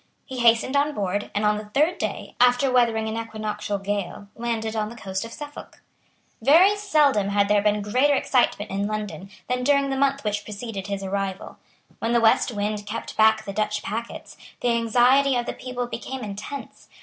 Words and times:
He 0.25 0.39
hastened 0.39 0.75
on 0.75 0.93
board, 0.95 1.29
and 1.35 1.45
on 1.45 1.57
the 1.59 1.65
third 1.75 1.99
day, 1.99 2.35
after 2.41 2.71
weathering 2.71 3.07
an 3.07 3.15
equinoctial 3.15 3.77
gale, 3.77 4.29
landed 4.35 4.75
on 4.75 4.89
the 4.89 4.95
coast 4.95 5.23
of 5.23 5.31
Suffolk. 5.31 5.83
Very 6.41 6.75
seldom 6.75 7.29
had 7.29 7.47
there 7.47 7.61
been 7.61 7.83
greater 7.83 8.15
excitement 8.15 8.71
in 8.71 8.87
London 8.87 9.29
than 9.47 9.63
during 9.63 9.91
the 9.91 9.95
month 9.95 10.23
which 10.23 10.43
preceded 10.43 10.87
his 10.87 11.03
arrival. 11.03 11.59
When 11.99 12.13
the 12.13 12.19
west 12.19 12.49
wind 12.51 12.87
kept 12.87 13.15
back 13.15 13.45
the 13.45 13.53
Dutch 13.53 13.83
packets, 13.83 14.37
the 14.61 14.69
anxiety 14.69 15.35
of 15.35 15.45
the 15.45 15.53
people 15.53 15.85
became 15.85 16.23
intense. 16.23 16.87